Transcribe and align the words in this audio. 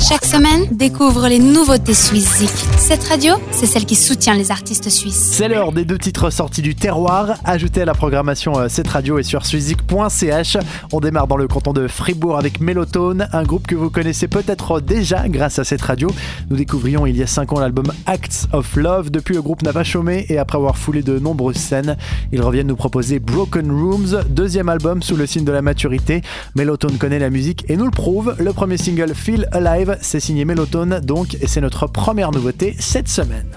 Chaque 0.00 0.24
semaine, 0.24 0.64
découvre 0.72 1.28
les 1.28 1.38
nouveautés 1.38 1.92
suisses 1.92 2.42
Cette 2.78 3.04
radio, 3.04 3.34
c'est 3.50 3.66
celle 3.66 3.84
qui 3.84 3.94
soutient 3.94 4.34
les 4.34 4.50
artistes 4.50 4.88
suisses. 4.88 5.32
C'est 5.32 5.46
l'heure 5.46 5.72
des 5.72 5.84
deux 5.84 5.98
titres 5.98 6.30
sortis 6.30 6.62
du 6.62 6.74
terroir, 6.74 7.34
ajoutés 7.44 7.82
à 7.82 7.84
la 7.84 7.92
programmation 7.92 8.58
euh, 8.58 8.68
Cette 8.68 8.88
radio 8.88 9.18
et 9.18 9.22
sur 9.22 9.44
suizik.ch. 9.44 10.56
On 10.92 11.00
démarre 11.00 11.26
dans 11.26 11.36
le 11.36 11.46
canton 11.46 11.74
de 11.74 11.86
Fribourg 11.86 12.38
avec 12.38 12.60
Melotone, 12.60 13.28
un 13.32 13.42
groupe 13.42 13.66
que 13.66 13.74
vous 13.74 13.90
connaissez 13.90 14.26
peut-être 14.26 14.80
déjà 14.80 15.28
grâce 15.28 15.58
à 15.58 15.64
cette 15.64 15.82
radio. 15.82 16.08
Nous 16.48 16.56
découvrions 16.56 17.04
il 17.04 17.16
y 17.18 17.22
a 17.22 17.26
5 17.26 17.52
ans 17.52 17.60
l'album 17.60 17.92
Acts 18.06 18.48
of 18.54 18.76
Love. 18.76 19.10
Depuis, 19.10 19.34
le 19.34 19.42
groupe 19.42 19.62
n'a 19.62 19.74
pas 19.74 19.84
chômé 19.84 20.24
et 20.30 20.38
après 20.38 20.56
avoir 20.56 20.78
foulé 20.78 21.02
de 21.02 21.18
nombreuses 21.18 21.56
scènes, 21.56 21.98
ils 22.32 22.40
reviennent 22.40 22.68
nous 22.68 22.76
proposer 22.76 23.18
Broken 23.18 23.70
Rooms, 23.70 24.24
deuxième 24.30 24.70
album 24.70 25.02
sous 25.02 25.16
le 25.16 25.26
signe 25.26 25.44
de 25.44 25.52
la 25.52 25.60
maturité. 25.60 26.22
Melotone 26.54 26.96
connaît 26.96 27.18
la 27.18 27.28
musique 27.28 27.66
et 27.68 27.76
nous 27.76 27.84
le 27.84 27.90
prouve. 27.90 28.34
Le 28.38 28.54
premier 28.54 28.78
single 28.78 29.14
Feel 29.14 29.46
Alive 29.52 29.89
c'est 30.00 30.20
signé 30.20 30.44
Melotone 30.44 31.00
donc 31.00 31.36
et 31.40 31.46
c'est 31.46 31.60
notre 31.60 31.86
première 31.86 32.30
nouveauté 32.30 32.76
cette 32.78 33.08
semaine. 33.08 33.50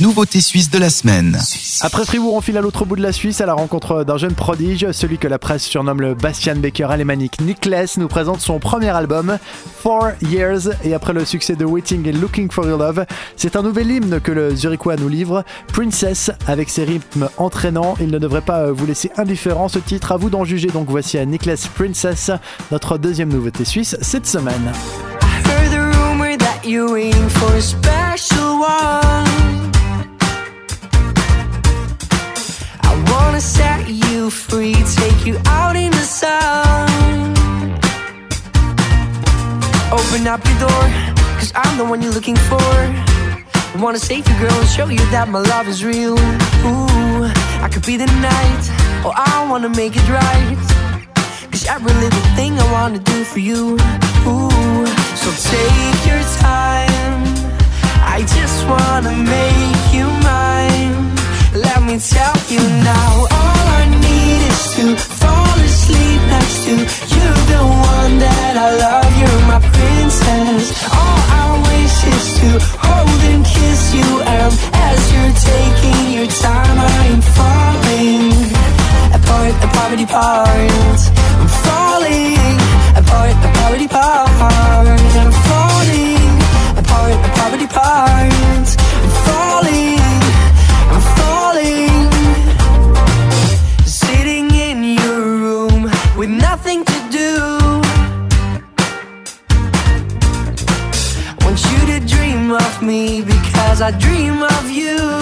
Nouveauté 0.00 0.40
suisse 0.40 0.70
de 0.70 0.78
la 0.78 0.88
semaine. 0.88 1.38
Après 1.82 2.06
Fribourg, 2.06 2.32
on 2.32 2.40
file 2.40 2.56
à 2.56 2.62
l'autre 2.62 2.86
bout 2.86 2.96
de 2.96 3.02
la 3.02 3.12
Suisse 3.12 3.42
à 3.42 3.46
la 3.46 3.52
rencontre 3.52 4.02
d'un 4.02 4.16
jeune 4.16 4.32
prodige, 4.32 4.90
celui 4.92 5.18
que 5.18 5.28
la 5.28 5.38
presse 5.38 5.62
surnomme 5.62 6.00
le 6.00 6.14
Bastian 6.14 6.56
Baker 6.56 6.84
alémanique. 6.84 7.38
Niklas 7.42 7.96
nous 7.98 8.08
présente 8.08 8.40
son 8.40 8.58
premier 8.58 8.88
album, 8.88 9.36
Four 9.82 10.12
Years, 10.22 10.70
et 10.84 10.94
après 10.94 11.12
le 11.12 11.26
succès 11.26 11.54
de 11.54 11.66
Waiting 11.66 12.08
and 12.08 12.18
Looking 12.18 12.50
for 12.50 12.66
Your 12.66 12.78
Love, 12.78 13.04
c'est 13.36 13.56
un 13.56 13.62
nouvel 13.62 13.90
hymne 13.90 14.20
que 14.20 14.32
le 14.32 14.56
Zurichois 14.56 14.96
nous 14.96 15.10
livre, 15.10 15.44
Princess, 15.70 16.30
avec 16.46 16.70
ses 16.70 16.84
rythmes 16.84 17.28
entraînants. 17.36 17.96
Il 18.00 18.08
ne 18.08 18.18
devrait 18.18 18.40
pas 18.40 18.72
vous 18.72 18.86
laisser 18.86 19.10
indifférent 19.18 19.68
ce 19.68 19.80
titre, 19.80 20.12
à 20.12 20.16
vous 20.16 20.30
d'en 20.30 20.46
juger. 20.46 20.68
Donc 20.68 20.88
voici 20.88 21.18
à 21.18 21.26
Niklas 21.26 21.68
Princess, 21.74 22.30
notre 22.70 22.96
deuxième 22.96 23.28
nouveauté 23.28 23.66
suisse 23.66 23.98
cette 24.00 24.26
semaine. 24.26 24.72
Set 33.40 33.88
you 33.88 34.28
free, 34.28 34.74
take 34.74 35.24
you 35.24 35.38
out 35.46 35.74
in 35.74 35.90
the 35.90 36.06
sun. 36.20 36.88
Open 39.90 40.26
up 40.26 40.44
your 40.44 40.58
door, 40.58 40.84
cause 41.38 41.52
I'm 41.54 41.78
the 41.78 41.84
one 41.84 42.02
you're 42.02 42.12
looking 42.12 42.36
for. 42.36 42.60
Wanna 43.78 43.98
save 43.98 44.28
you, 44.28 44.38
girl, 44.38 44.52
and 44.52 44.68
show 44.68 44.88
you 44.88 45.04
that 45.10 45.28
my 45.28 45.40
love 45.40 45.68
is 45.68 45.82
real. 45.84 46.18
Ooh, 46.68 47.24
I 47.64 47.68
could 47.72 47.86
be 47.86 47.96
the 47.96 48.10
night, 48.20 48.64
or 49.04 49.12
I 49.16 49.46
wanna 49.48 49.70
make 49.70 49.94
it 49.96 50.08
right. 50.08 50.60
Cause 51.50 51.66
every 51.66 51.94
little 51.94 52.26
thing 52.36 52.58
I 52.58 52.72
wanna 52.72 52.98
do 52.98 53.24
for 53.24 53.38
you. 53.38 53.78
Ooh, 54.28 54.86
so 55.16 55.28
take 55.48 56.00
your 56.06 56.22
time. 56.44 57.24
I 58.04 58.22
just 58.36 58.66
wanna 58.68 59.16
make 59.16 59.49
apart. 80.10 81.00
I'm 81.40 81.48
falling 81.64 82.58
apart, 83.00 83.36
apart, 83.46 83.80
apart. 83.80 84.86
I'm 85.22 85.32
falling 85.48 86.34
apart, 86.80 87.14
apart, 87.28 87.62
apart. 87.62 88.32
I'm 88.98 89.10
falling, 89.26 90.00
I'm 90.92 91.02
falling. 91.18 92.10
Sitting 93.86 94.50
in 94.50 94.78
your 94.98 95.20
room 95.44 95.82
with 96.18 96.30
nothing 96.30 96.84
to 96.84 96.98
do. 97.10 97.30
I 101.28 101.44
want 101.44 101.58
you 101.70 101.80
to 101.92 101.98
dream 102.14 102.50
of 102.50 102.82
me 102.82 103.22
because 103.22 103.80
I 103.80 103.92
dream 103.92 104.42
of 104.42 104.70
you. 104.70 105.19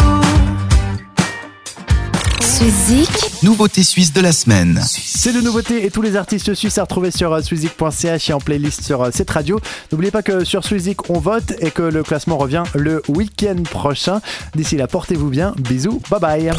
Nouveauté 3.44 3.84
suisse 3.84 4.12
de 4.12 4.20
la 4.20 4.32
semaine. 4.32 4.82
C'est 4.84 5.32
de 5.32 5.40
nouveautés 5.40 5.84
et 5.86 5.92
tous 5.92 6.02
les 6.02 6.16
artistes 6.16 6.54
suisses 6.54 6.76
à 6.78 6.82
retrouver 6.82 7.12
sur 7.12 7.32
euh, 7.32 7.40
swizik.ch 7.40 8.30
et 8.30 8.32
en 8.32 8.40
playlist 8.40 8.82
sur 8.82 9.02
euh, 9.02 9.10
cette 9.14 9.30
radio. 9.30 9.60
N'oubliez 9.92 10.10
pas 10.10 10.22
que 10.22 10.42
sur 10.42 10.64
Swizik 10.64 11.08
on 11.08 11.20
vote 11.20 11.52
et 11.60 11.70
que 11.70 11.82
le 11.82 12.02
classement 12.02 12.36
revient 12.36 12.64
le 12.74 13.00
week-end 13.08 13.62
prochain. 13.62 14.20
D'ici 14.56 14.76
là, 14.76 14.88
portez-vous 14.88 15.28
bien. 15.28 15.54
Bisous. 15.58 16.02
Bye 16.10 16.20
bye. 16.20 16.50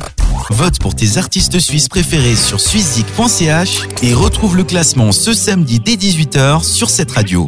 Vote 0.51 0.79
pour 0.79 0.95
tes 0.95 1.17
artistes 1.17 1.59
suisses 1.59 1.89
préférés 1.89 2.35
sur 2.35 2.61
swizik.ch 2.61 3.81
et 4.01 4.13
retrouve 4.13 4.55
le 4.55 4.63
classement 4.63 5.11
ce 5.11 5.33
samedi 5.33 5.81
dès 5.81 5.95
18h 5.95 6.63
sur 6.63 6.89
cette 6.89 7.11
radio. 7.11 7.47